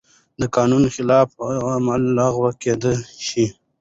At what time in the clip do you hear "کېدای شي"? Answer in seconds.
2.63-3.45